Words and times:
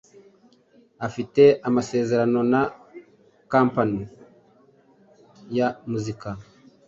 afite 1.07 1.41
amasezerano 1.67 2.39
na 2.51 2.61
kompanyi 3.51 4.03
ya 5.57 5.67
muzika 5.89 6.29